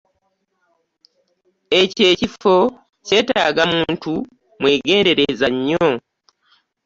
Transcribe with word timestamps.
Ekyo 1.79 2.03
ekifo 2.13 2.55
kyetaaga 3.05 3.63
muntu 3.73 4.13
mwegendereza 4.59 5.47
nnyo. 5.55 5.85